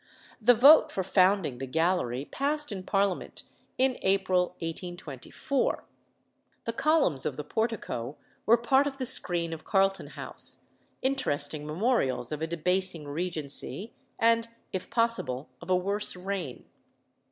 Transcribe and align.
The 0.41 0.55
vote 0.55 0.91
for 0.91 1.03
founding 1.03 1.59
the 1.59 1.67
Gallery 1.67 2.25
passed 2.25 2.71
in 2.71 2.81
Parliament 2.81 3.43
in 3.77 3.99
April 4.01 4.55
1824. 4.57 5.83
The 6.65 6.73
columns 6.73 7.23
of 7.23 7.37
the 7.37 7.43
portico 7.43 8.17
were 8.47 8.57
part 8.57 8.87
of 8.87 8.97
the 8.97 9.05
screen 9.05 9.53
of 9.53 9.63
Carlton 9.63 10.07
House 10.07 10.65
interesting 11.03 11.67
memorials 11.67 12.31
of 12.31 12.41
a 12.41 12.47
debasing 12.47 13.07
regency, 13.07 13.93
and, 14.17 14.47
if 14.73 14.89
possible, 14.89 15.49
of 15.61 15.69
a 15.69 15.75
worse 15.75 16.15
reign. 16.15 16.65